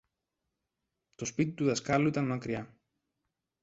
[1.15, 2.77] Το σπίτι του δασκάλου ήταν μακριά.